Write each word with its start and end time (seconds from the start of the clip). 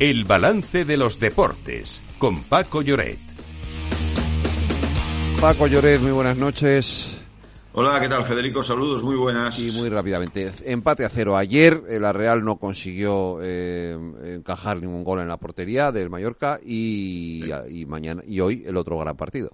El 0.00 0.24
balance 0.24 0.84
de 0.84 0.96
los 0.96 1.20
deportes 1.20 2.02
con 2.18 2.42
Paco 2.42 2.82
Lloret. 2.82 3.16
Paco 5.40 5.68
Lloret, 5.68 6.00
muy 6.00 6.10
buenas 6.10 6.36
noches. 6.36 7.20
Hola, 7.74 8.00
¿qué 8.00 8.08
tal 8.08 8.24
Federico? 8.24 8.64
Saludos, 8.64 9.04
muy 9.04 9.14
buenas. 9.14 9.56
Y 9.60 9.78
muy 9.78 9.88
rápidamente, 9.88 10.50
empate 10.64 11.04
a 11.04 11.08
cero. 11.08 11.36
Ayer 11.36 11.80
eh, 11.88 12.00
la 12.00 12.12
Real 12.12 12.44
no 12.44 12.56
consiguió 12.56 13.38
eh, 13.40 13.96
encajar 14.24 14.80
ningún 14.80 15.04
gol 15.04 15.20
en 15.20 15.28
la 15.28 15.36
portería 15.36 15.92
del 15.92 16.10
Mallorca 16.10 16.58
y, 16.60 17.44
y, 17.70 17.86
mañana 17.86 18.20
y 18.26 18.40
hoy 18.40 18.64
el 18.66 18.76
otro 18.76 18.98
gran 18.98 19.16
partido. 19.16 19.50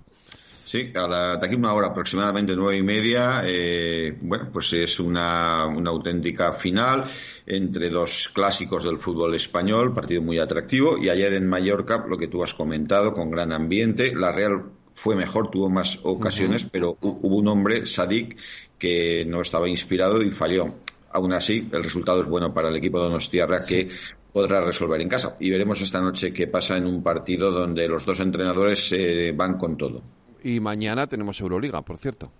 Sí, 0.71 0.93
a 0.95 1.09
la, 1.09 1.37
de 1.37 1.47
aquí 1.47 1.57
una 1.57 1.75
hora 1.75 1.89
aproximadamente 1.89 2.55
nueve 2.55 2.79
y 2.79 2.83
media, 2.85 3.43
eh, 3.45 4.17
bueno, 4.21 4.51
pues 4.53 4.73
es 4.73 5.01
una, 5.01 5.67
una 5.67 5.91
auténtica 5.91 6.53
final 6.53 7.07
entre 7.45 7.91
dos 7.91 8.31
clásicos 8.33 8.85
del 8.85 8.97
fútbol 8.97 9.35
español, 9.35 9.93
partido 9.93 10.23
muy 10.23 10.39
atractivo 10.39 10.97
y 10.97 11.09
ayer 11.09 11.33
en 11.33 11.49
Mallorca, 11.49 12.05
lo 12.09 12.17
que 12.17 12.29
tú 12.29 12.45
has 12.45 12.55
comentado, 12.55 13.13
con 13.15 13.33
gran 13.33 13.51
ambiente, 13.51 14.15
la 14.15 14.31
Real 14.31 14.67
fue 14.93 15.17
mejor, 15.17 15.51
tuvo 15.51 15.69
más 15.69 15.99
ocasiones, 16.05 16.63
pero 16.71 16.97
hubo 17.01 17.37
un 17.37 17.49
hombre, 17.49 17.89
Sadik, 17.89 18.39
que 18.79 19.25
no 19.25 19.41
estaba 19.41 19.69
inspirado 19.69 20.23
y 20.23 20.31
falló. 20.31 20.67
Aún 21.11 21.33
así, 21.33 21.69
el 21.73 21.83
resultado 21.83 22.21
es 22.21 22.29
bueno 22.29 22.55
para 22.55 22.69
el 22.69 22.77
equipo 22.77 22.99
de 22.99 23.07
Donostiarra 23.07 23.67
que 23.67 23.89
podrá 24.33 24.61
resolver 24.61 25.01
en 25.01 25.09
casa. 25.09 25.37
Y 25.41 25.51
veremos 25.51 25.81
esta 25.81 26.01
noche 26.01 26.33
qué 26.33 26.47
pasa 26.47 26.77
en 26.77 26.87
un 26.87 27.03
partido 27.03 27.51
donde 27.51 27.89
los 27.89 28.07
dos 28.07 28.21
entrenadores 28.21 28.93
eh, 28.93 29.33
van 29.35 29.59
con 29.59 29.77
todo. 29.77 30.01
Y 30.43 30.61
mañana 30.61 31.07
tenemos 31.07 31.41
Euroliga, 31.41 31.83
por 31.83 31.99
cierto. 31.99 32.33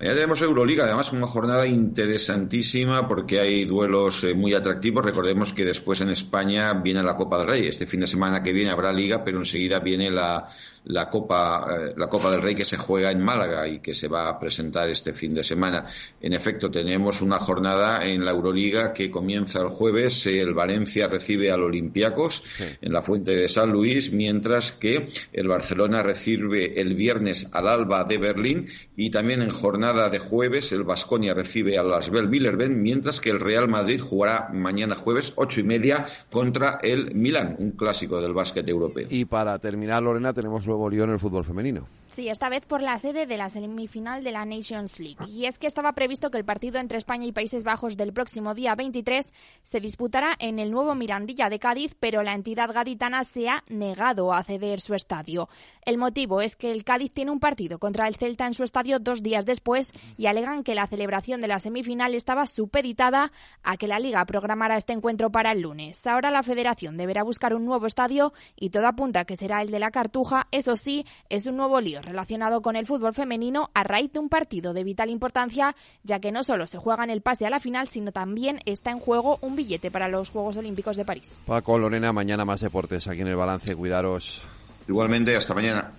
Ya 0.00 0.14
tenemos 0.14 0.40
Euroliga, 0.42 0.84
además 0.84 1.12
una 1.12 1.26
jornada 1.26 1.66
interesantísima 1.66 3.08
porque 3.08 3.40
hay 3.40 3.64
duelos 3.64 4.22
eh, 4.22 4.32
muy 4.32 4.54
atractivos. 4.54 5.04
Recordemos 5.04 5.52
que 5.52 5.64
después 5.64 6.00
en 6.00 6.10
España 6.10 6.72
viene 6.72 7.02
la 7.02 7.16
Copa 7.16 7.38
del 7.38 7.48
Rey. 7.48 7.66
Este 7.66 7.84
fin 7.84 7.98
de 7.98 8.06
semana 8.06 8.40
que 8.40 8.52
viene 8.52 8.70
habrá 8.70 8.92
liga, 8.92 9.24
pero 9.24 9.38
enseguida 9.38 9.80
viene 9.80 10.08
la, 10.08 10.50
la 10.84 11.10
Copa, 11.10 11.66
eh, 11.68 11.94
la 11.96 12.08
Copa 12.08 12.30
del 12.30 12.42
Rey 12.42 12.54
que 12.54 12.64
se 12.64 12.76
juega 12.76 13.10
en 13.10 13.20
Málaga 13.20 13.66
y 13.66 13.80
que 13.80 13.92
se 13.92 14.06
va 14.06 14.28
a 14.28 14.38
presentar 14.38 14.88
este 14.88 15.12
fin 15.12 15.34
de 15.34 15.42
semana. 15.42 15.84
En 16.20 16.32
efecto, 16.32 16.70
tenemos 16.70 17.20
una 17.20 17.40
jornada 17.40 18.06
en 18.06 18.24
la 18.24 18.30
Euroliga 18.30 18.92
que 18.92 19.10
comienza 19.10 19.62
el 19.62 19.70
jueves. 19.70 20.28
El 20.28 20.54
Valencia 20.54 21.08
recibe 21.08 21.50
al 21.50 21.64
Olympiacos 21.64 22.44
en 22.80 22.92
la 22.92 23.02
Fuente 23.02 23.34
de 23.34 23.48
San 23.48 23.72
Luis, 23.72 24.12
mientras 24.12 24.70
que 24.70 25.08
el 25.32 25.48
Barcelona 25.48 26.04
recibe 26.04 26.80
el 26.80 26.94
viernes 26.94 27.48
al 27.50 27.66
Alba 27.66 28.04
de 28.04 28.18
Berlín 28.18 28.66
y 28.96 29.10
también 29.10 29.42
en 29.42 29.50
jornada 29.50 29.87
de 29.92 30.18
jueves, 30.18 30.70
el 30.72 30.84
Vasconia 30.84 31.32
recibe 31.34 31.78
a 31.78 31.82
las 31.82 32.10
Billerben, 32.10 32.82
mientras 32.82 33.20
que 33.20 33.30
el 33.30 33.40
Real 33.40 33.68
Madrid 33.68 34.00
jugará 34.00 34.50
mañana 34.52 34.94
jueves, 34.94 35.32
ocho 35.36 35.60
y 35.60 35.64
media, 35.64 36.06
contra 36.30 36.78
el 36.82 37.14
Milan, 37.14 37.56
un 37.58 37.70
clásico 37.72 38.20
del 38.20 38.34
básquet 38.34 38.68
europeo. 38.68 39.06
Y 39.08 39.24
para 39.24 39.58
terminar, 39.58 40.02
Lorena, 40.02 40.32
tenemos 40.32 40.66
nuevo 40.66 40.90
lío 40.90 41.04
en 41.04 41.10
el 41.10 41.18
fútbol 41.18 41.44
femenino. 41.44 41.88
Sí, 42.18 42.28
esta 42.28 42.48
vez 42.48 42.66
por 42.66 42.82
la 42.82 42.98
sede 42.98 43.26
de 43.26 43.36
la 43.36 43.48
semifinal 43.48 44.24
de 44.24 44.32
la 44.32 44.44
Nations 44.44 44.98
League. 44.98 45.24
Y 45.28 45.44
es 45.44 45.60
que 45.60 45.68
estaba 45.68 45.92
previsto 45.92 46.32
que 46.32 46.38
el 46.38 46.44
partido 46.44 46.80
entre 46.80 46.98
España 46.98 47.26
y 47.26 47.30
Países 47.30 47.62
Bajos 47.62 47.96
del 47.96 48.12
próximo 48.12 48.54
día 48.54 48.74
23 48.74 49.32
se 49.62 49.80
disputará 49.80 50.34
en 50.40 50.58
el 50.58 50.72
nuevo 50.72 50.96
Mirandilla 50.96 51.48
de 51.48 51.60
Cádiz, 51.60 51.94
pero 52.00 52.24
la 52.24 52.34
entidad 52.34 52.72
gaditana 52.72 53.22
se 53.22 53.48
ha 53.48 53.62
negado 53.68 54.32
a 54.32 54.42
ceder 54.42 54.80
su 54.80 54.94
estadio. 54.94 55.48
El 55.82 55.96
motivo 55.96 56.40
es 56.40 56.56
que 56.56 56.72
el 56.72 56.82
Cádiz 56.82 57.12
tiene 57.12 57.30
un 57.30 57.38
partido 57.38 57.78
contra 57.78 58.08
el 58.08 58.16
Celta 58.16 58.48
en 58.48 58.54
su 58.54 58.64
estadio 58.64 58.98
dos 58.98 59.22
días 59.22 59.46
después 59.46 59.77
y 60.16 60.26
alegan 60.26 60.64
que 60.64 60.74
la 60.74 60.86
celebración 60.86 61.40
de 61.40 61.48
la 61.48 61.60
semifinal 61.60 62.14
estaba 62.14 62.46
supeditada 62.46 63.32
a 63.62 63.76
que 63.76 63.88
la 63.88 63.98
Liga 63.98 64.24
programara 64.24 64.76
este 64.76 64.92
encuentro 64.92 65.30
para 65.30 65.52
el 65.52 65.60
lunes. 65.60 66.06
Ahora 66.06 66.30
la 66.30 66.42
Federación 66.42 66.96
deberá 66.96 67.22
buscar 67.22 67.54
un 67.54 67.64
nuevo 67.64 67.86
estadio 67.86 68.32
y 68.56 68.70
todo 68.70 68.86
apunta 68.86 69.24
que 69.24 69.36
será 69.36 69.62
el 69.62 69.70
de 69.70 69.78
la 69.78 69.90
Cartuja. 69.90 70.46
Eso 70.50 70.76
sí, 70.76 71.06
es 71.28 71.46
un 71.46 71.56
nuevo 71.56 71.80
lío 71.80 72.02
relacionado 72.02 72.62
con 72.62 72.76
el 72.76 72.86
fútbol 72.86 73.14
femenino 73.14 73.70
a 73.74 73.84
raíz 73.84 74.12
de 74.12 74.18
un 74.18 74.28
partido 74.28 74.72
de 74.72 74.84
vital 74.84 75.10
importancia, 75.10 75.74
ya 76.02 76.20
que 76.20 76.32
no 76.32 76.42
solo 76.42 76.66
se 76.66 76.78
juega 76.78 77.04
en 77.04 77.10
el 77.10 77.22
pase 77.22 77.46
a 77.46 77.50
la 77.50 77.60
final, 77.60 77.88
sino 77.88 78.12
también 78.12 78.60
está 78.64 78.90
en 78.90 78.98
juego 78.98 79.38
un 79.40 79.56
billete 79.56 79.90
para 79.90 80.08
los 80.08 80.30
Juegos 80.30 80.56
Olímpicos 80.56 80.96
de 80.96 81.04
París. 81.04 81.36
Paco, 81.46 81.78
Lorena, 81.78 82.12
mañana 82.12 82.44
más 82.44 82.60
deportes 82.60 83.06
aquí 83.06 83.20
en 83.20 83.28
el 83.28 83.36
balance. 83.36 83.74
Cuidaros. 83.74 84.42
Igualmente, 84.88 85.36
hasta 85.36 85.54
mañana. 85.54 85.92